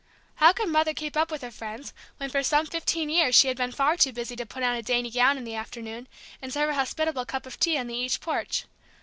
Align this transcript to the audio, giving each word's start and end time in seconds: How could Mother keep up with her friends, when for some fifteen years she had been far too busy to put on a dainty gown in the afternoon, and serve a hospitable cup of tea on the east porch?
How 0.37 0.51
could 0.51 0.69
Mother 0.69 0.95
keep 0.95 1.15
up 1.15 1.29
with 1.29 1.43
her 1.43 1.51
friends, 1.51 1.93
when 2.17 2.31
for 2.31 2.41
some 2.41 2.65
fifteen 2.65 3.07
years 3.07 3.35
she 3.35 3.49
had 3.49 3.57
been 3.57 3.71
far 3.71 3.95
too 3.97 4.11
busy 4.11 4.35
to 4.35 4.47
put 4.47 4.63
on 4.63 4.73
a 4.75 4.81
dainty 4.81 5.11
gown 5.11 5.37
in 5.37 5.43
the 5.43 5.53
afternoon, 5.53 6.07
and 6.41 6.51
serve 6.51 6.71
a 6.71 6.73
hospitable 6.73 7.23
cup 7.25 7.45
of 7.45 7.59
tea 7.59 7.77
on 7.77 7.85
the 7.85 7.93
east 7.93 8.19
porch? 8.19 8.65